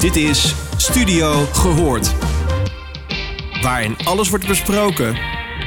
[0.00, 2.14] Dit is Studio Gehoord.
[3.62, 5.18] Waarin alles wordt besproken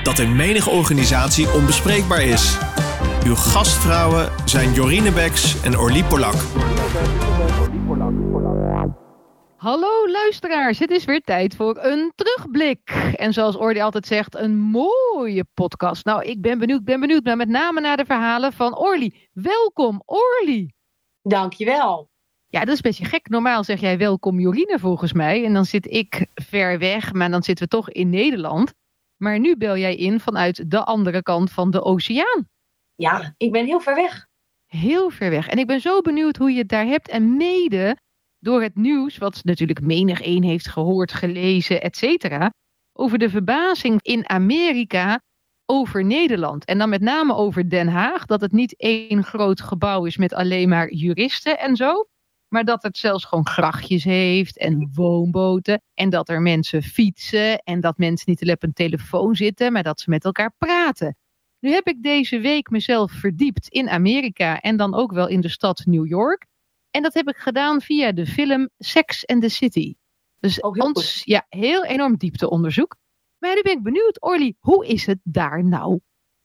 [0.03, 2.57] dat in menige organisatie onbespreekbaar is.
[3.25, 6.33] Uw gastvrouwen zijn Jorine Beks en Orlie Polak.
[9.57, 13.13] Hallo luisteraars, het is weer tijd voor een terugblik.
[13.15, 16.05] En zoals Orly altijd zegt, een mooie podcast.
[16.05, 19.29] Nou, ik ben benieuwd, ben benieuwd, maar met name naar de verhalen van Orly.
[19.33, 20.73] Welkom, Orly.
[21.21, 22.11] Dankjewel.
[22.53, 23.29] Ja, dat is een beetje gek.
[23.29, 25.45] Normaal zeg jij welkom Jorine volgens mij.
[25.45, 28.73] En dan zit ik ver weg, maar dan zitten we toch in Nederland.
[29.17, 32.47] Maar nu bel jij in vanuit de andere kant van de oceaan.
[32.95, 34.27] Ja, ik ben heel ver weg.
[34.65, 35.47] Heel ver weg.
[35.47, 37.09] En ik ben zo benieuwd hoe je het daar hebt.
[37.09, 37.97] En mede
[38.39, 42.53] door het nieuws, wat natuurlijk menig een heeft gehoord, gelezen, et cetera.
[42.93, 45.21] Over de verbazing in Amerika
[45.65, 46.65] over Nederland.
[46.65, 48.25] En dan met name over Den Haag.
[48.25, 52.07] Dat het niet één groot gebouw is met alleen maar juristen en zo.
[52.53, 55.81] Maar dat het zelfs gewoon grachtjes heeft en woonboten.
[55.93, 57.57] En dat er mensen fietsen.
[57.57, 61.17] En dat mensen niet alleen op een telefoon zitten, maar dat ze met elkaar praten.
[61.59, 65.49] Nu heb ik deze week mezelf verdiept in Amerika en dan ook wel in de
[65.49, 66.45] stad New York.
[66.91, 69.95] En dat heb ik gedaan via de film Sex and the City.
[70.39, 72.97] Dus Oh, heel ons, ja, heel enorm diepteonderzoek.
[73.37, 75.99] Maar nu ben ik benieuwd, Orly, hoe is het daar nou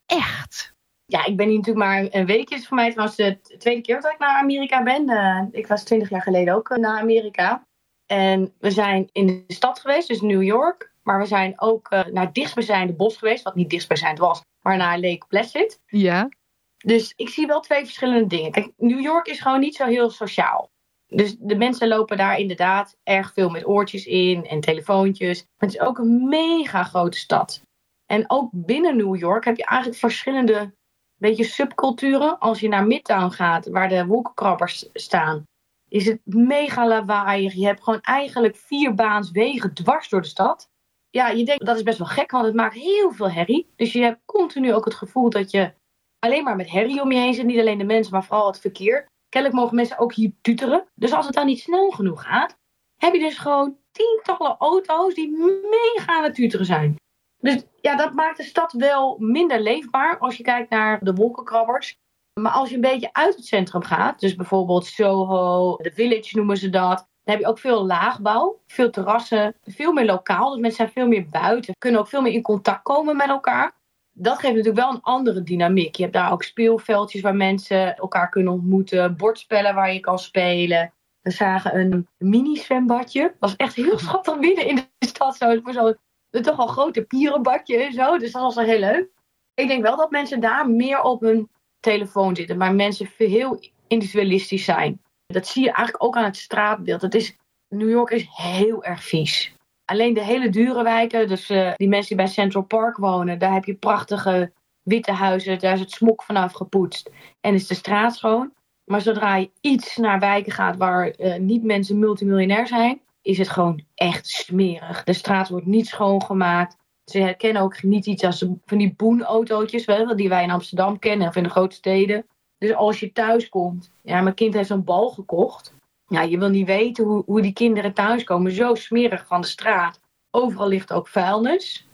[0.05, 0.73] echt?
[1.09, 2.55] Ja, ik ben hier natuurlijk maar een weekje.
[2.55, 5.09] Het is voor mij trouwens de tweede keer dat ik naar Amerika ben.
[5.09, 7.67] Eh, ik was twintig jaar geleden ook eh, naar Amerika.
[8.05, 10.93] En we zijn in de stad geweest, dus New York.
[11.03, 13.43] Maar we zijn ook eh, naar het dichtstbijzijnde bos geweest.
[13.43, 15.79] Wat niet dichtstbijzijnd was, maar naar Lake Placid.
[15.85, 16.29] Ja,
[16.77, 18.51] Dus ik zie wel twee verschillende dingen.
[18.51, 20.69] Kijk, New York is gewoon niet zo heel sociaal.
[21.07, 25.43] Dus de mensen lopen daar inderdaad erg veel met oortjes in en telefoontjes.
[25.43, 27.61] Maar het is ook een mega grote stad.
[28.05, 30.77] En ook binnen New York heb je eigenlijk verschillende
[31.19, 32.39] beetje subculturen.
[32.39, 35.43] Als je naar Midtown gaat, waar de wolkenkrabbers staan,
[35.89, 37.53] is het mega lawaaiig.
[37.53, 40.69] Je hebt gewoon eigenlijk vier baans wegen dwars door de stad.
[41.09, 43.69] Ja, je denkt dat is best wel gek, want het maakt heel veel herrie.
[43.75, 45.73] Dus je hebt continu ook het gevoel dat je
[46.19, 47.45] alleen maar met herrie om je heen zit.
[47.45, 49.05] Niet alleen de mensen, maar vooral het verkeer.
[49.29, 50.85] Kennelijk mogen mensen ook hier tuteren.
[50.95, 52.57] Dus als het dan niet snel genoeg gaat,
[52.97, 55.29] heb je dus gewoon tientallen auto's die
[55.69, 56.95] mega aan het tuteren zijn.
[57.39, 61.99] Dus ja, dat maakt de stad wel minder leefbaar als je kijkt naar de wolkenkrabbers.
[62.33, 66.57] Maar als je een beetje uit het centrum gaat, dus bijvoorbeeld Soho, de Village noemen
[66.57, 70.49] ze dat, dan heb je ook veel laagbouw, veel terrassen, veel meer lokaal.
[70.49, 73.77] Dus mensen zijn veel meer buiten, kunnen ook veel meer in contact komen met elkaar.
[74.11, 75.95] Dat geeft natuurlijk wel een andere dynamiek.
[75.95, 80.93] Je hebt daar ook speelveldjes waar mensen elkaar kunnen ontmoeten, bordspellen waar je kan spelen.
[81.21, 83.21] We zagen een mini-zwembadje.
[83.21, 85.35] Dat was echt heel schattig midden in de stad.
[85.35, 85.97] Zo, voor zo'n
[86.29, 88.17] toch al grote pierenbadje en zo.
[88.17, 89.07] Dus dat was wel heel leuk.
[89.53, 92.57] Ik denk wel dat mensen daar meer op hun telefoon zitten.
[92.57, 95.01] Maar mensen heel individualistisch zijn.
[95.27, 97.01] Dat zie je eigenlijk ook aan het straatbeeld.
[97.01, 99.53] Het is, New York is heel erg vies.
[99.85, 103.53] Alleen de hele dure wijken, dus eh, die mensen die bij Central Park wonen, daar
[103.53, 104.51] heb je prachtige
[104.83, 105.59] witte huizen.
[105.59, 107.09] Daar is het smok vanaf gepoetst.
[107.41, 108.53] En is de straat schoon.
[108.85, 113.49] Maar zodra je iets naar wijken gaat waar eh, niet mensen multimiljonair zijn, is het
[113.49, 115.03] gewoon echt smerig.
[115.03, 116.77] De straat wordt niet schoongemaakt.
[117.05, 121.27] Ze herkennen ook niet iets als van die boenautootjes, wel, die wij in Amsterdam kennen
[121.27, 122.25] of in de grote steden.
[122.57, 125.73] Dus als je thuis komt, ja, mijn kind heeft zo'n bal gekocht.
[126.07, 128.51] Ja, je wil niet weten hoe, hoe die kinderen thuiskomen.
[128.51, 129.99] Zo smerig van de straat.
[130.31, 131.87] Overal ligt ook vuilnis.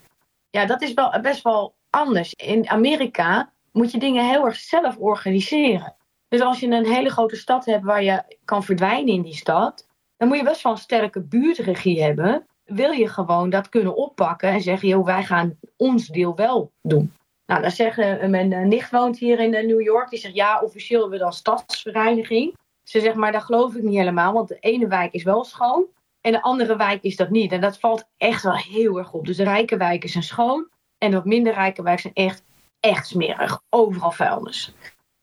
[0.50, 2.34] Ja, dat is wel best wel anders.
[2.34, 5.96] In Amerika moet je dingen heel erg zelf organiseren.
[6.28, 9.88] Dus als je een hele grote stad hebt waar je kan verdwijnen in die stad,
[10.26, 12.48] dan moet je best wel een sterke buurtregie hebben.
[12.64, 17.14] Wil je gewoon dat kunnen oppakken en zeggen, joh, wij gaan ons deel wel doen.
[17.46, 20.10] Nou, dan zeggen, mijn eh, nicht woont hier in eh, New York.
[20.10, 22.54] Die zegt, ja, officieel hebben we dan stadsvereniging.
[22.84, 25.86] Ze zegt, maar dat geloof ik niet helemaal, want de ene wijk is wel schoon
[26.22, 27.52] en de andere wijk is dat niet.
[27.52, 29.26] En dat valt echt wel heel erg op.
[29.26, 32.44] Dus de rijke wijken zijn schoon en de wat minder rijke wijken zijn echt,
[32.80, 33.62] echt smerig.
[33.70, 34.74] Overal vuilnis.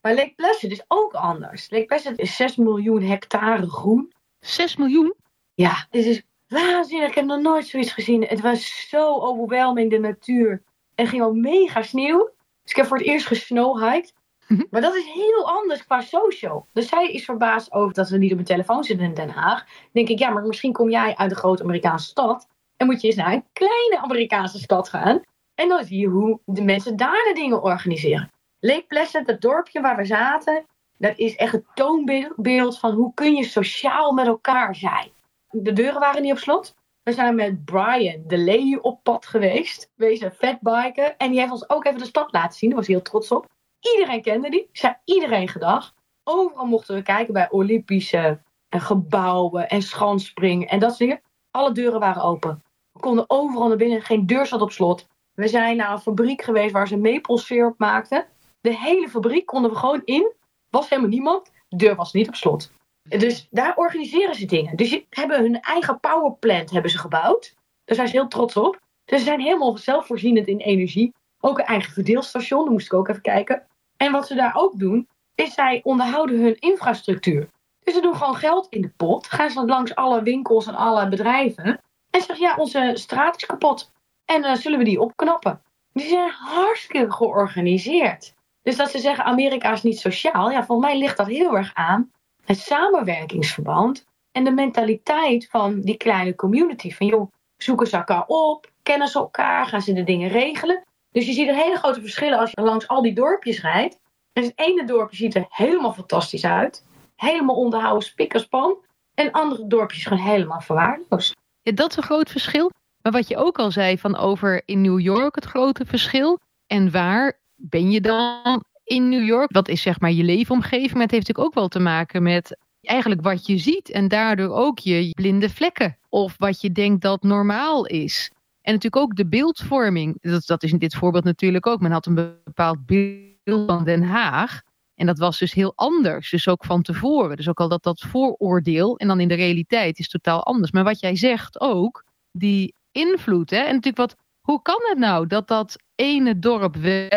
[0.01, 1.71] Maar Lake Placid is ook anders.
[1.71, 4.13] Lake Placid is 6 miljoen hectare groen.
[4.43, 5.15] 6 miljoen?
[5.55, 7.09] Ja, dit is waanzinnig.
[7.09, 8.23] Ik heb nog nooit zoiets gezien.
[8.23, 10.63] Het was zo overweldigend, de natuur.
[10.95, 12.31] Er ging al mega sneeuw.
[12.63, 14.15] Dus ik heb voor het eerst gesnowhiked.
[14.49, 14.63] Mhm.
[14.71, 16.67] Maar dat is heel anders qua social.
[16.73, 19.65] Dus zij is verbaasd over dat we niet op een telefoon zitten in Den Haag.
[19.65, 22.49] Dan denk ik, ja, maar misschien kom jij uit een grote Amerikaanse stad.
[22.77, 25.23] En moet je eens naar een kleine Amerikaanse stad gaan.
[25.55, 28.31] En dan zie je hoe de mensen daar de dingen organiseren.
[28.61, 30.67] Lake Placid, dat dorpje waar we zaten,
[31.03, 35.11] dat is echt het toonbeeld van hoe kun je sociaal met elkaar zijn.
[35.51, 36.75] De deuren waren niet op slot.
[37.03, 39.91] We zijn met Brian de Leeuw op pad geweest.
[39.95, 41.17] Wezen fatbiken.
[41.17, 42.69] En die heeft ons ook even de stad laten zien.
[42.69, 43.47] Daar was hij heel trots op.
[43.81, 44.69] Iedereen kende die.
[44.73, 45.95] Zei iedereen gedag.
[46.25, 51.23] Overal mochten we kijken bij Olympische en gebouwen en schanspringen en dat soort dingen.
[51.51, 52.63] Alle deuren waren open.
[52.93, 55.09] We konden overal naar binnen, geen deur zat op slot.
[55.35, 58.27] We zijn naar een fabriek geweest waar ze maple syrup maakten.
[58.61, 60.33] De hele fabriek konden we gewoon in.
[60.73, 61.51] Was helemaal niemand.
[61.69, 62.73] De deur was niet op slot.
[63.03, 64.77] Dus daar organiseren ze dingen.
[64.77, 67.55] Dus ze hebben hun eigen powerplant hebben ze gebouwd.
[67.85, 68.81] Daar zijn ze heel trots op.
[69.05, 71.15] Dus ze zijn helemaal zelfvoorzienend in energie.
[71.41, 73.67] Ook een eigen verdeelstation, daar moest ik ook even kijken.
[73.97, 77.49] En wat ze daar ook doen, is zij onderhouden hun infrastructuur.
[77.85, 79.27] Dus ze doen gewoon geld in de pot.
[79.27, 81.81] Gaan ze langs alle winkels en alle bedrijven.
[82.11, 83.93] En zeggen, ja, onze straat is kapot.
[84.25, 85.63] En uh, zullen we die opknappen?
[85.93, 88.35] Die zijn hartstikke georganiseerd.
[88.63, 90.51] Dus dat ze zeggen, Amerika is niet sociaal.
[90.51, 92.11] Ja, volgens mij ligt dat heel erg aan
[92.45, 94.05] het samenwerkingsverband.
[94.33, 96.93] En de mentaliteit van die kleine community.
[96.93, 100.85] Van joh, zoeken ze elkaar op, kennen ze elkaar, gaan ze de dingen regelen.
[101.11, 103.99] Dus je ziet een hele grote verschillen als je langs al die dorpjes rijdt.
[104.33, 106.85] En het ene dorpje ziet er helemaal fantastisch uit.
[107.17, 108.77] Helemaal onderhouden, spikkerspan.
[109.15, 111.37] En andere dorpjes gewoon helemaal verwaarloosd.
[111.63, 112.71] Dat is een groot verschil.
[113.03, 116.39] Maar wat je ook al zei van over in New York het grote verschil.
[116.67, 119.53] En waar ben je dan in New York?
[119.53, 120.93] Wat is zeg maar je leefomgeving?
[120.93, 123.91] Maar het heeft natuurlijk ook wel te maken met eigenlijk wat je ziet.
[123.91, 125.99] En daardoor ook je blinde vlekken.
[126.09, 128.31] Of wat je denkt dat normaal is.
[128.61, 130.17] En natuurlijk ook de beeldvorming.
[130.21, 131.81] Dat, dat is in dit voorbeeld natuurlijk ook.
[131.81, 132.15] Men had een
[132.45, 134.61] bepaald beeld van Den Haag.
[134.95, 136.31] En dat was dus heel anders.
[136.31, 137.37] Dus ook van tevoren.
[137.37, 138.97] Dus ook al dat, dat vooroordeel.
[138.97, 140.71] En dan in de realiteit is totaal anders.
[140.71, 142.05] Maar wat jij zegt ook.
[142.33, 143.53] Die invloed.
[143.53, 144.17] En natuurlijk wat.
[144.41, 147.09] Hoe kan het nou dat dat ene dorp wel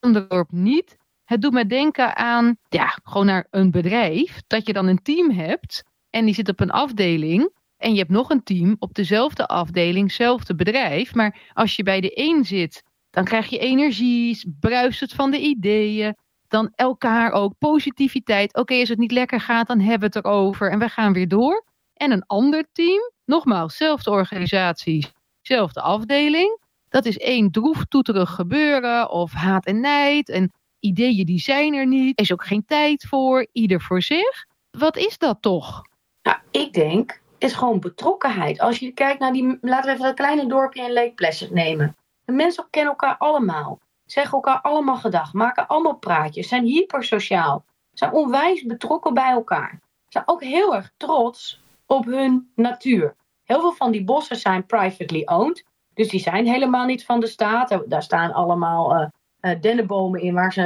[0.00, 0.96] dorp niet?
[1.24, 2.56] Het doet me denken aan.
[2.68, 4.42] Ja, gewoon naar een bedrijf.
[4.46, 5.82] Dat je dan een team hebt.
[6.10, 7.58] En die zit op een afdeling.
[7.76, 11.14] En je hebt nog een team op dezelfde afdeling, hetzelfde bedrijf.
[11.14, 15.38] Maar als je bij de een zit, dan krijg je energie, bruist het van de
[15.38, 16.16] ideeën.
[16.48, 18.54] Dan elkaar ook positiviteit.
[18.54, 21.28] Oké, als het niet lekker gaat, dan hebben we het erover en we gaan weer
[21.28, 21.64] door.
[21.94, 25.06] En een ander team, nogmaals, zelfde organisatie,
[25.40, 26.59] zelfde afdeling.
[26.90, 30.28] Dat is één droef toeterig gebeuren of haat en nijd.
[30.28, 32.18] En ideeën die zijn er niet.
[32.18, 34.46] Er is ook geen tijd voor, ieder voor zich.
[34.70, 35.82] Wat is dat toch?
[36.22, 38.60] Nou, ik denk is gewoon betrokkenheid.
[38.60, 41.96] Als je kijkt naar die, laten we even dat kleine dorpje in Lake Placid nemen.
[42.24, 43.78] De mensen kennen elkaar allemaal.
[44.04, 45.32] Zeggen elkaar allemaal gedag.
[45.32, 46.48] Maken allemaal praatjes.
[46.48, 47.64] Zijn hypersociaal.
[47.92, 49.80] Zijn onwijs betrokken bij elkaar.
[50.08, 53.14] Zijn ook heel erg trots op hun natuur.
[53.44, 55.64] Heel veel van die bossen zijn privately owned.
[56.00, 57.82] Dus die zijn helemaal niet van de staat.
[57.86, 59.06] Daar staan allemaal uh,
[59.40, 60.60] uh, dennenbomen in waar ze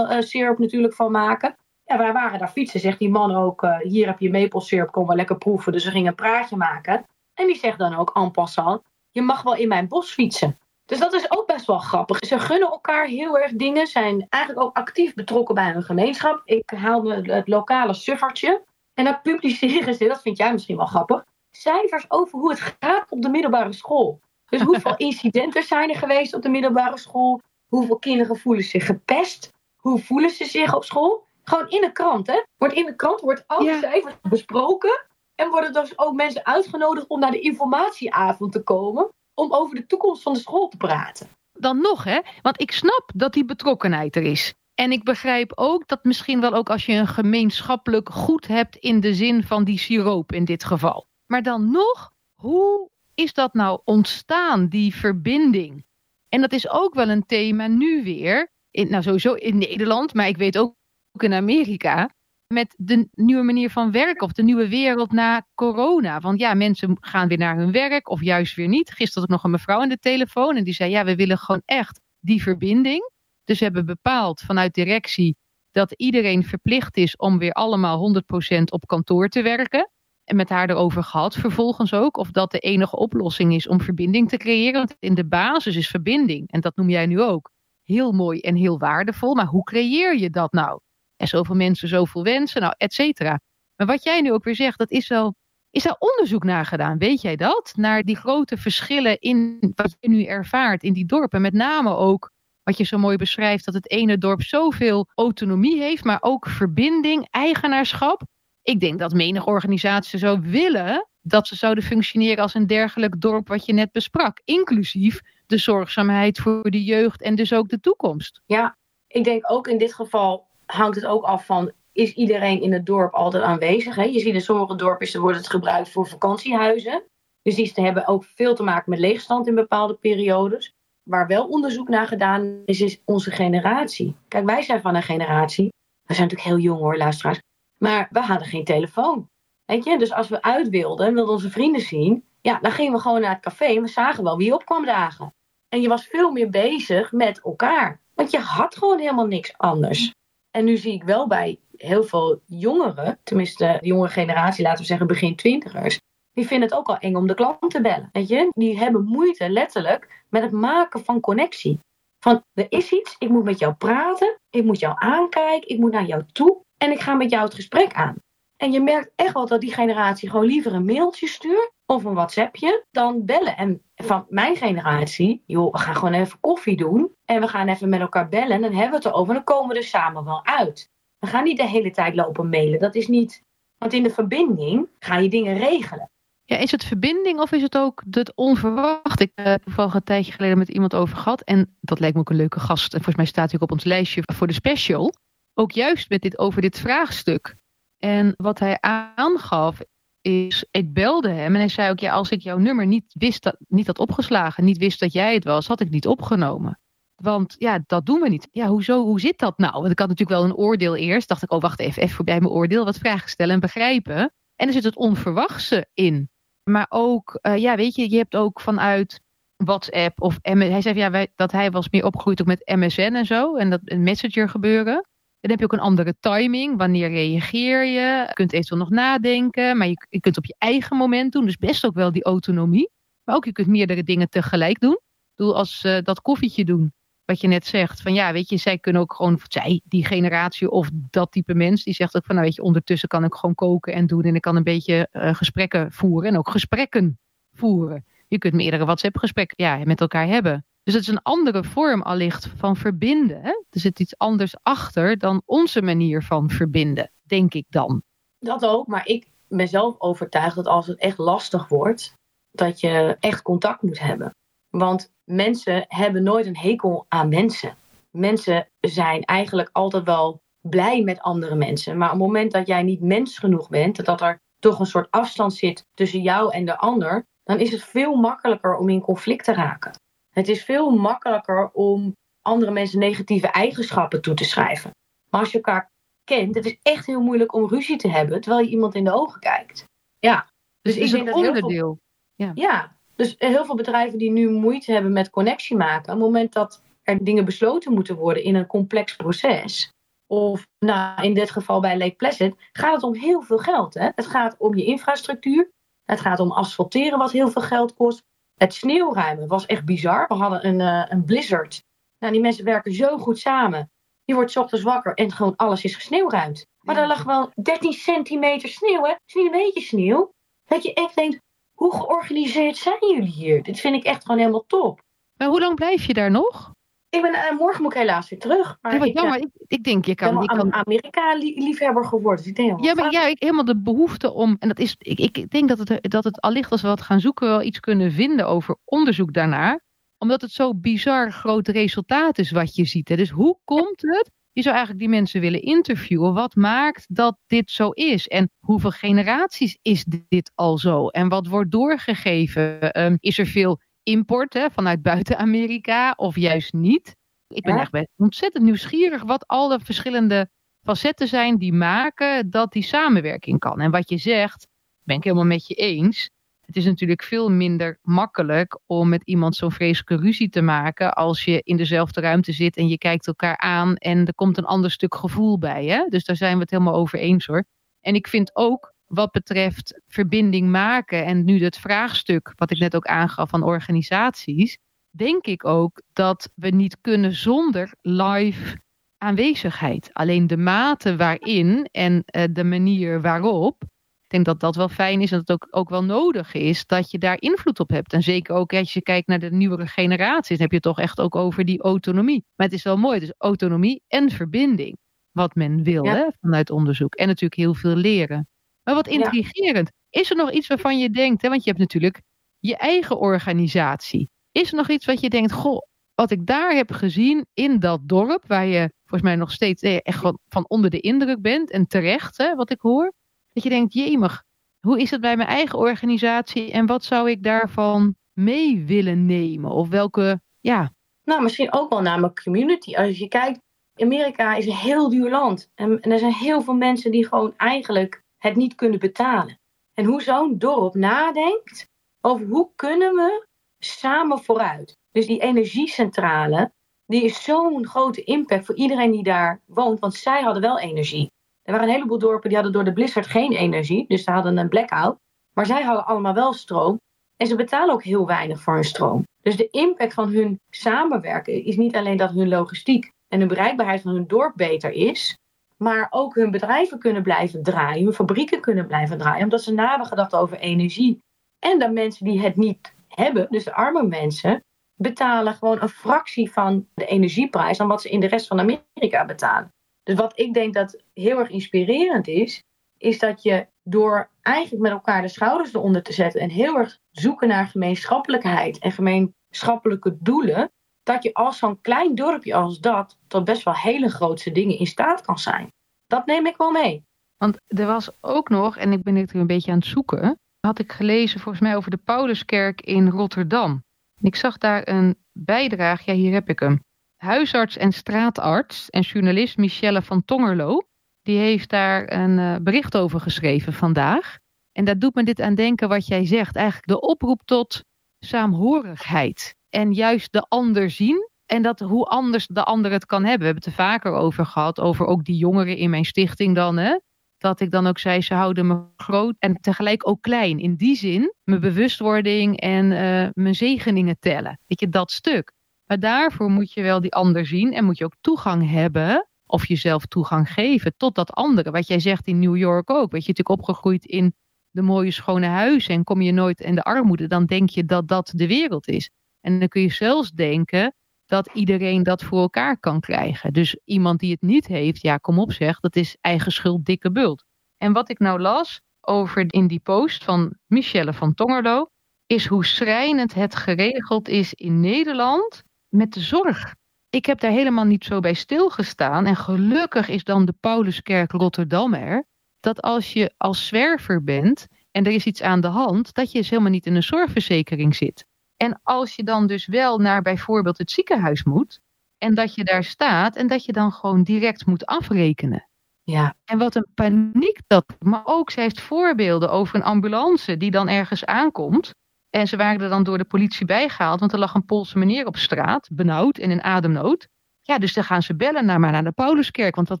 [0.12, 1.56] uh, syrup natuurlijk van maken.
[1.84, 3.62] Ja, wij waren daar fietsen, zegt die man ook.
[3.62, 5.72] Uh, hier heb je maple kom maar lekker proeven.
[5.72, 7.04] Dus we gingen een praatje maken.
[7.34, 10.58] En die zegt dan ook en passant, je mag wel in mijn bos fietsen.
[10.84, 12.18] Dus dat is ook best wel grappig.
[12.26, 16.42] Ze gunnen elkaar heel erg dingen, zijn eigenlijk ook actief betrokken bij hun gemeenschap.
[16.44, 18.64] Ik haalde het lokale suffertje
[18.94, 23.10] en dan publiceren ze, dat vind jij misschien wel grappig, cijfers over hoe het gaat
[23.10, 24.24] op de middelbare school.
[24.46, 27.40] Dus hoeveel incidenten zijn er geweest op de middelbare school?
[27.68, 29.52] Hoeveel kinderen voelen zich gepest?
[29.76, 31.26] Hoe voelen ze zich op school?
[31.44, 32.42] Gewoon in de krant, hè?
[32.56, 35.04] Wordt in de krant wordt alle cijfers besproken.
[35.34, 39.08] En worden dus ook mensen uitgenodigd om naar de informatieavond te komen.
[39.34, 41.28] Om over de toekomst van de school te praten.
[41.52, 42.20] Dan nog, hè?
[42.42, 44.54] Want ik snap dat die betrokkenheid er is.
[44.74, 49.00] En ik begrijp ook dat misschien wel ook als je een gemeenschappelijk goed hebt in
[49.00, 51.06] de zin van die siroop in dit geval.
[51.26, 55.84] Maar dan nog, hoe is dat nou ontstaan, die verbinding?
[56.28, 58.52] En dat is ook wel een thema nu weer.
[58.70, 60.74] In, nou, sowieso in Nederland, maar ik weet ook
[61.18, 62.14] in Amerika
[62.46, 66.20] met de nieuwe manier van werken of de nieuwe wereld na corona.
[66.20, 68.90] Want ja, mensen gaan weer naar hun werk of juist weer niet.
[68.90, 71.38] Gisteren had ik nog een mevrouw aan de telefoon en die zei: Ja, we willen
[71.38, 73.10] gewoon echt die verbinding.
[73.44, 75.36] Dus we hebben bepaald vanuit directie
[75.70, 78.22] dat iedereen verplicht is om weer allemaal
[78.58, 79.90] 100% op kantoor te werken.
[80.26, 84.28] En met haar erover gehad vervolgens ook of dat de enige oplossing is om verbinding
[84.28, 84.72] te creëren.
[84.72, 87.50] Want in de basis is verbinding, en dat noem jij nu ook,
[87.82, 89.34] heel mooi en heel waardevol.
[89.34, 90.80] Maar hoe creëer je dat nou?
[91.16, 93.40] En zoveel mensen, zoveel wensen, nou, et cetera.
[93.76, 95.34] Maar wat jij nu ook weer zegt, dat is wel.
[95.70, 96.98] Is daar onderzoek naar gedaan?
[96.98, 97.72] Weet jij dat?
[97.76, 101.40] Naar die grote verschillen in wat je nu ervaart in die dorpen.
[101.40, 102.30] Met name ook
[102.62, 107.26] wat je zo mooi beschrijft, dat het ene dorp zoveel autonomie heeft, maar ook verbinding,
[107.30, 108.22] eigenaarschap.
[108.66, 113.48] Ik denk dat menig organisatie zou willen dat ze zouden functioneren als een dergelijk dorp
[113.48, 114.40] wat je net besprak.
[114.44, 118.42] Inclusief de zorgzaamheid voor de jeugd en dus ook de toekomst.
[118.46, 122.72] Ja, ik denk ook in dit geval hangt het ook af van is iedereen in
[122.72, 123.94] het dorp altijd aanwezig.
[123.94, 124.02] Hè?
[124.02, 127.02] Je ziet in sommige dorpen wordt het gebruikt voor vakantiehuizen.
[127.42, 130.74] Dus die hebben ook veel te maken met leegstand in bepaalde periodes.
[131.02, 134.16] Waar wel onderzoek naar gedaan is, is onze generatie.
[134.28, 135.68] Kijk, wij zijn van een generatie.
[136.02, 137.40] We zijn natuurlijk heel jong hoor, luisteraars.
[137.78, 139.28] Maar we hadden geen telefoon.
[139.64, 142.92] Weet je, dus als we uit wilden en wilden onze vrienden zien, ja, dan gingen
[142.92, 145.34] we gewoon naar het café en we zagen wel wie opkwam dagen.
[145.68, 148.00] En je was veel meer bezig met elkaar.
[148.14, 150.14] Want je had gewoon helemaal niks anders.
[150.50, 154.86] En nu zie ik wel bij heel veel jongeren, tenminste de jongere generatie, laten we
[154.86, 155.98] zeggen begin twintigers,
[156.32, 158.08] die vinden het ook al eng om de klant te bellen.
[158.12, 158.48] Weet je?
[158.50, 161.78] Die hebben moeite letterlijk met het maken van connectie.
[162.18, 165.92] Van er is iets, ik moet met jou praten, ik moet jou aankijken, ik moet
[165.92, 168.16] naar jou toe en ik ga met jou het gesprek aan.
[168.56, 172.14] En je merkt echt wel dat die generatie gewoon liever een mailtje stuurt of een
[172.14, 173.56] WhatsAppje dan bellen.
[173.56, 177.88] En van mijn generatie, joh, we gaan gewoon even koffie doen en we gaan even
[177.88, 180.24] met elkaar bellen en dan hebben we het erover en dan komen we er samen
[180.24, 180.90] wel uit.
[181.18, 183.42] We gaan niet de hele tijd lopen mailen, dat is niet.
[183.78, 186.10] Want in de verbinding ga je dingen regelen.
[186.44, 189.20] Ja, is het verbinding of is het ook het onverwacht?
[189.20, 191.42] Ik heb toevallig een tijdje geleden met iemand over gehad.
[191.42, 192.84] En dat lijkt me ook een leuke gast.
[192.84, 195.14] En volgens mij staat hij ook op ons lijstje voor de special.
[195.58, 197.56] Ook juist met dit, over dit vraagstuk.
[197.98, 199.80] En wat hij aangaf
[200.20, 203.42] is, ik belde hem en hij zei ook, ja, als ik jouw nummer niet wist,
[203.42, 206.80] dat, niet had opgeslagen, niet wist dat jij het was, had ik niet opgenomen.
[207.14, 208.48] Want ja, dat doen we niet.
[208.50, 209.72] Ja, hoezo, hoe zit dat nou?
[209.72, 211.28] Want ik had natuurlijk wel een oordeel eerst.
[211.28, 212.84] Dacht ik, oh wacht even, even voorbij mijn oordeel.
[212.84, 214.32] Wat vragen stellen en begrijpen.
[214.56, 216.30] En er zit het onverwachte in.
[216.70, 219.20] Maar ook, uh, ja, weet je, je hebt ook vanuit
[219.56, 223.56] WhatsApp of hij zei ja, dat hij was meer opgegroeid ook met MSN en zo.
[223.56, 225.06] En dat een messenger gebeuren.
[225.40, 226.76] Dan heb je ook een andere timing.
[226.76, 228.24] Wanneer reageer je?
[228.26, 229.76] Je kunt eventueel nog nadenken.
[229.76, 231.44] Maar je, je kunt op je eigen moment doen.
[231.44, 232.90] Dus best ook wel die autonomie.
[233.24, 235.00] Maar ook je kunt meerdere dingen tegelijk doen.
[235.34, 236.92] Bedoel, als uh, dat koffietje doen.
[237.24, 238.02] Wat je net zegt.
[238.02, 239.40] Van ja, weet je, zij kunnen ook gewoon.
[239.48, 241.84] Zij, die generatie of dat type mens.
[241.84, 244.22] Die zegt ook van nou weet je, ondertussen kan ik gewoon koken en doen.
[244.22, 246.30] En ik kan een beetje uh, gesprekken voeren.
[246.30, 247.18] En ook gesprekken
[247.52, 248.04] voeren.
[248.28, 250.64] Je kunt meerdere WhatsApp gesprekken ja, met elkaar hebben.
[250.86, 253.44] Dus het is een andere vorm allicht van verbinden.
[253.44, 258.02] Er zit iets anders achter dan onze manier van verbinden, denk ik dan.
[258.38, 262.14] Dat ook, maar ik ben zelf overtuigd dat als het echt lastig wordt,
[262.50, 264.34] dat je echt contact moet hebben.
[264.70, 267.76] Want mensen hebben nooit een hekel aan mensen.
[268.10, 271.98] Mensen zijn eigenlijk altijd wel blij met andere mensen.
[271.98, 275.10] Maar op het moment dat jij niet mens genoeg bent, dat er toch een soort
[275.10, 279.44] afstand zit tussen jou en de ander, dan is het veel makkelijker om in conflict
[279.44, 280.04] te raken.
[280.38, 284.90] Het is veel makkelijker om andere mensen negatieve eigenschappen toe te schrijven.
[285.30, 285.90] Maar als je elkaar
[286.24, 289.12] kent, het is echt heel moeilijk om ruzie te hebben terwijl je iemand in de
[289.12, 289.84] ogen kijkt.
[290.18, 290.46] Ja.
[290.82, 291.68] Dus, dus ik dat onderdeel.
[291.68, 291.98] Veel,
[292.34, 292.52] ja.
[292.54, 292.96] ja.
[293.14, 296.82] Dus heel veel bedrijven die nu moeite hebben met connectie maken, op het moment dat
[297.02, 299.92] er dingen besloten moeten worden in een complex proces,
[300.26, 303.94] of nou, in dit geval bij Lake Placid, gaat het om heel veel geld.
[303.94, 304.08] Hè?
[304.14, 305.70] Het gaat om je infrastructuur.
[306.04, 308.22] Het gaat om asfalteren, wat heel veel geld kost.
[308.56, 310.24] Het sneeuwruimen was echt bizar.
[310.28, 311.84] We hadden een, uh, een blizzard.
[312.18, 313.90] Nou, die mensen werken zo goed samen.
[314.24, 316.66] Je wordt s ochtends wakker en gewoon alles is gesneeuwruimd.
[316.80, 319.10] Maar er lag wel 13 centimeter sneeuw, hè?
[319.10, 320.32] Het is niet een beetje sneeuw.
[320.64, 321.40] Dat je echt denkt,
[321.72, 323.62] hoe georganiseerd zijn jullie hier?
[323.62, 325.02] Dit vind ik echt gewoon helemaal top.
[325.38, 326.74] Maar hoe lang blijf je daar nog?
[327.08, 328.78] Ik ben, uh, morgen moet ik helaas weer terug.
[328.80, 330.42] Maar ja, ik, jammer, ik, ik, denk je kan...
[330.42, 332.36] Ik kan Amerika-liefhebber geworden.
[332.36, 334.56] Dus ik denk ja, maar ja, ik helemaal de behoefte om...
[334.58, 337.20] En dat is, ik, ik denk dat het, dat het allicht als we wat gaan
[337.20, 337.48] zoeken...
[337.48, 339.84] wel iets kunnen vinden over onderzoek daarnaar.
[340.18, 343.08] Omdat het zo bizar groot resultaat is wat je ziet.
[343.08, 343.16] Hè.
[343.16, 344.30] Dus hoe komt het...
[344.52, 346.34] Je zou eigenlijk die mensen willen interviewen.
[346.34, 348.28] Wat maakt dat dit zo is?
[348.28, 351.08] En hoeveel generaties is dit al zo?
[351.08, 353.00] En wat wordt doorgegeven?
[353.00, 357.16] Um, is er veel import hè, vanuit buiten Amerika of juist niet.
[357.48, 360.50] Ik ben echt best ontzettend nieuwsgierig wat alle verschillende
[360.82, 363.80] facetten zijn die maken dat die samenwerking kan.
[363.80, 364.66] En wat je zegt,
[365.02, 366.30] ben ik helemaal met je eens.
[366.60, 371.44] Het is natuurlijk veel minder makkelijk om met iemand zo'n vreselijke ruzie te maken als
[371.44, 374.90] je in dezelfde ruimte zit en je kijkt elkaar aan en er komt een ander
[374.90, 375.86] stuk gevoel bij.
[375.86, 376.06] Hè?
[376.08, 377.64] Dus daar zijn we het helemaal over eens hoor.
[378.00, 382.96] En ik vind ook wat betreft verbinding maken en nu het vraagstuk wat ik net
[382.96, 384.78] ook aangaf van organisaties,
[385.10, 388.76] denk ik ook dat we niet kunnen zonder live
[389.18, 390.10] aanwezigheid.
[390.12, 393.82] Alleen de mate waarin en uh, de manier waarop.
[394.22, 396.86] Ik denk dat dat wel fijn is en dat het ook, ook wel nodig is
[396.86, 398.12] dat je daar invloed op hebt.
[398.12, 400.98] En zeker ook als je kijkt naar de nieuwere generaties, dan heb je het toch
[400.98, 402.44] echt ook over die autonomie.
[402.56, 404.98] Maar het is wel mooi, dus autonomie en verbinding.
[405.30, 407.14] Wat men wil hè, vanuit onderzoek.
[407.14, 408.48] En natuurlijk heel veel leren.
[408.86, 409.90] Maar wat intrigerend.
[410.10, 412.22] Is er nog iets waarvan je denkt, hè, want je hebt natuurlijk
[412.58, 414.30] je eigen organisatie.
[414.52, 415.82] Is er nog iets wat je denkt, goh,
[416.14, 419.98] wat ik daar heb gezien in dat dorp, waar je volgens mij nog steeds eh,
[420.02, 423.12] echt van onder de indruk bent en terecht, hè, wat ik hoor.
[423.52, 424.42] Dat je denkt, jemig,
[424.80, 429.70] hoe is het bij mijn eigen organisatie en wat zou ik daarvan mee willen nemen?
[429.70, 430.92] Of welke, ja.
[431.24, 432.94] Nou, misschien ook wel naar mijn community.
[432.94, 433.60] Als je kijkt,
[433.94, 435.70] Amerika is een heel duur land.
[435.74, 439.58] En, en er zijn heel veel mensen die gewoon eigenlijk het niet kunnen betalen.
[439.94, 441.88] En hoe zo'n dorp nadenkt
[442.20, 443.46] over hoe kunnen we
[443.78, 444.96] samen vooruit.
[445.10, 446.72] Dus die energiecentrale,
[447.06, 451.30] die is zo'n grote impact voor iedereen die daar woont, want zij hadden wel energie.
[451.62, 454.58] Er waren een heleboel dorpen die hadden door de blizzard geen energie, dus ze hadden
[454.58, 455.18] een blackout.
[455.52, 457.00] Maar zij hadden allemaal wel stroom.
[457.36, 459.22] En ze betalen ook heel weinig voor hun stroom.
[459.42, 464.02] Dus de impact van hun samenwerken is niet alleen dat hun logistiek en de bereikbaarheid
[464.02, 465.36] van hun dorp beter is,
[465.76, 469.88] maar ook hun bedrijven kunnen blijven draaien, hun fabrieken kunnen blijven draaien, omdat ze na
[469.88, 471.18] hebben gedacht over energie.
[471.58, 474.64] En de mensen die het niet hebben, dus de arme mensen,
[474.94, 479.24] betalen gewoon een fractie van de energieprijs dan wat ze in de rest van Amerika
[479.24, 479.74] betalen.
[480.02, 482.62] Dus wat ik denk dat heel erg inspirerend is,
[482.98, 486.98] is dat je door eigenlijk met elkaar de schouders eronder te zetten en heel erg
[487.10, 490.70] zoeken naar gemeenschappelijkheid en gemeenschappelijke doelen,
[491.06, 494.86] dat je als zo'n klein dorpje als dat tot best wel hele grootse dingen in
[494.86, 495.68] staat kan zijn.
[496.06, 497.04] Dat neem ik wel mee.
[497.36, 500.78] Want er was ook nog, en ik ben dit een beetje aan het zoeken, had
[500.78, 503.82] ik gelezen volgens mij over de Pauluskerk in Rotterdam.
[504.20, 506.80] Ik zag daar een bijdrage, ja hier heb ik hem.
[507.16, 510.82] Huisarts en straatarts en journalist Michelle van Tongerlo,
[511.22, 514.36] die heeft daar een uh, bericht over geschreven vandaag.
[514.72, 516.56] En dat doet me dit aan denken wat jij zegt.
[516.56, 517.84] Eigenlijk de oproep tot
[518.18, 519.55] saamhorigheid.
[519.68, 521.28] En juist de ander zien.
[521.46, 523.38] En dat hoe anders de ander het kan hebben.
[523.38, 524.80] We hebben het er vaker over gehad.
[524.80, 526.76] Over ook die jongeren in mijn stichting dan.
[526.76, 526.98] Hè?
[527.38, 530.58] Dat ik dan ook zei, ze houden me groot en tegelijk ook klein.
[530.58, 534.60] In die zin, mijn bewustwording en uh, mijn zegeningen tellen.
[534.66, 535.52] Weet je, dat stuk.
[535.86, 537.72] Maar daarvoor moet je wel die ander zien.
[537.72, 541.70] En moet je ook toegang hebben of jezelf toegang geven tot dat andere.
[541.70, 543.12] Wat jij zegt in New York ook.
[543.12, 544.34] Weet je, natuurlijk opgegroeid in
[544.70, 548.08] de mooie schone huizen en kom je nooit in de armoede, dan denk je dat
[548.08, 549.10] dat de wereld is.
[549.46, 550.94] En dan kun je zelfs denken
[551.26, 553.52] dat iedereen dat voor elkaar kan krijgen.
[553.52, 557.12] Dus iemand die het niet heeft, ja, kom op zeg, dat is eigen schuld dikke
[557.12, 557.44] bult.
[557.76, 561.90] En wat ik nou las over in die post van Michelle van Tongerlo,
[562.26, 566.74] is hoe schrijnend het geregeld is in Nederland met de zorg.
[567.10, 569.26] Ik heb daar helemaal niet zo bij stilgestaan.
[569.26, 572.26] En gelukkig is dan de Pauluskerk Rotterdam er.
[572.60, 576.38] Dat als je als zwerver bent en er is iets aan de hand, dat je
[576.38, 578.26] dus helemaal niet in een zorgverzekering zit.
[578.56, 581.80] En als je dan dus wel naar bijvoorbeeld het ziekenhuis moet,
[582.18, 585.68] en dat je daar staat en dat je dan gewoon direct moet afrekenen.
[586.02, 586.34] Ja.
[586.44, 587.84] En wat een paniek dat.
[587.98, 591.94] Maar ook, ze heeft voorbeelden over een ambulance die dan ergens aankomt.
[592.30, 595.26] En ze waren er dan door de politie bijgehaald, want er lag een Poolse meneer
[595.26, 597.28] op straat, benauwd en in ademnood.
[597.62, 600.00] Ja, dus dan gaan ze bellen naar, maar naar de Pauluskerk, want wat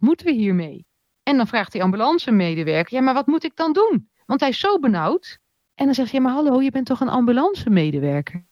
[0.00, 0.86] moeten we hiermee?
[1.22, 4.10] En dan vraagt die ambulancemedewerker, ja, maar wat moet ik dan doen?
[4.26, 5.38] Want hij is zo benauwd.
[5.76, 8.46] En dan hij, ja, maar hallo, je bent toch een ambulancemedewerker?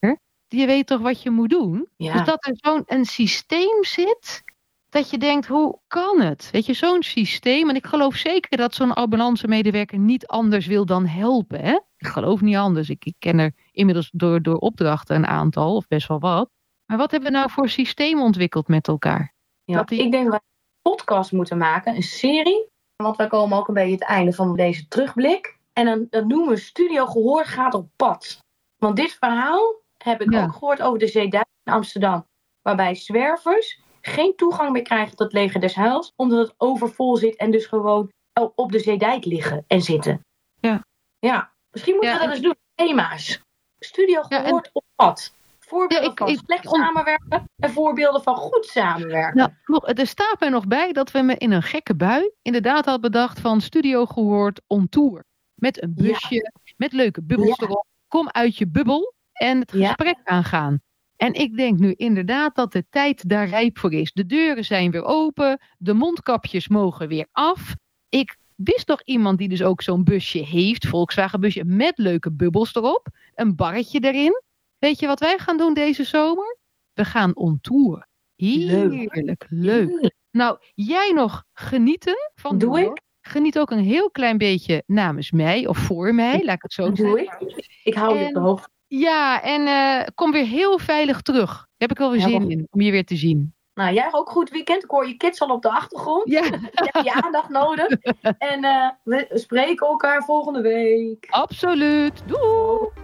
[0.49, 1.89] Je weet toch wat je moet doen?
[1.97, 2.13] Ja.
[2.13, 4.43] Dus dat er zo'n systeem zit,
[4.89, 6.49] dat je denkt, hoe kan het?
[6.53, 7.69] Weet je, zo'n systeem.
[7.69, 11.61] En ik geloof zeker dat zo'n ambulancemedewerker niet anders wil dan helpen.
[11.61, 11.79] Hè?
[11.97, 12.89] Ik geloof niet anders.
[12.89, 16.51] Ik, ik ken er inmiddels door, door opdrachten een aantal, of best wel wat.
[16.87, 19.35] Maar wat hebben we nou voor systeem ontwikkeld met elkaar?
[19.65, 20.41] Ja, die- Ik denk dat we
[20.83, 22.67] een podcast moeten maken, een serie.
[22.97, 25.54] Want wij komen ook een beetje het einde van deze terugblik.
[25.75, 28.39] En dan, dat noemen we Studio Gehoor gaat op pad.
[28.77, 30.45] Want dit verhaal heb ik Ja.
[30.45, 32.27] ook gehoord over de Zeedijk in Amsterdam.
[32.63, 36.13] Waarbij zwervers geen toegang meer krijgen tot Leger des Heils.
[36.17, 38.09] Omdat het overvol zit en dus gewoon
[38.55, 40.21] op de Zeedijk liggen en zitten.
[40.61, 40.81] Ja.
[41.19, 42.57] Ja, misschien moeten Ja, we dat en- eens doen.
[42.75, 43.41] Thema's.
[43.79, 45.35] Studio en- Gehoord op pad.
[45.59, 49.51] Voorbeelden Ja, ik- van ik- slecht samenwerken en voorbeelden van goed samenwerken.
[49.67, 53.01] Nou, er staat mij nog bij dat we me in een gekke bui inderdaad had
[53.01, 55.25] bedacht van studio gehoord on tour.
[55.55, 57.67] Met een busje, met leuke bubbels Ja.
[57.67, 57.87] erop.
[58.09, 60.81] Kom uit je bubbel en het gesprek aangaan.
[61.17, 64.13] En ik denk nu inderdaad dat de tijd daar rijp voor is.
[64.13, 67.75] De deuren zijn weer open, de mondkapjes mogen weer af.
[68.09, 72.75] Ik wist nog iemand die dus ook zo'n busje heeft, Volkswagen busje, met leuke bubbels
[72.75, 73.09] erop.
[73.35, 74.43] Een barretje erin.
[74.79, 76.59] Weet je wat wij gaan doen deze zomer?
[76.93, 78.07] We gaan on tour.
[78.37, 80.15] Heerlijk, leuk.
[80.31, 83.01] Nou, jij nog genieten van Doe New ik.
[83.27, 86.91] Geniet ook een heel klein beetje namens mij of voor mij, laat ik het zo
[86.95, 87.19] zeggen.
[87.19, 87.81] ik.
[87.85, 88.69] Ik hou je op de hoogte.
[88.87, 91.51] Ja, en eh, kom weer heel veilig terug.
[91.51, 93.55] Daar heb ik wel weer Ja, zin in om je weer te zien.
[93.75, 94.85] Nou, jij ook goed weekend.
[94.85, 96.31] Ik hoor je kids al op de achtergrond.
[96.31, 96.59] Ja, Je
[96.93, 97.89] hebt je aandacht nodig.
[98.39, 101.27] En eh, we spreken elkaar volgende week.
[101.31, 102.23] absoluut.
[102.27, 103.04] Doei!